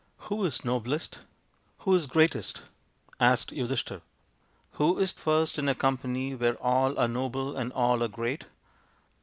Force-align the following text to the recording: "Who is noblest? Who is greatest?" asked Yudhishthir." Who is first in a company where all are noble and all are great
"Who 0.29 0.43
is 0.45 0.65
noblest? 0.65 1.19
Who 1.81 1.93
is 1.93 2.07
greatest?" 2.07 2.63
asked 3.31 3.51
Yudhishthir." 3.51 4.01
Who 4.77 4.97
is 4.97 5.11
first 5.13 5.59
in 5.59 5.69
a 5.69 5.75
company 5.75 6.33
where 6.33 6.55
all 6.55 6.97
are 6.97 7.07
noble 7.07 7.55
and 7.55 7.71
all 7.73 8.01
are 8.01 8.07
great 8.07 8.45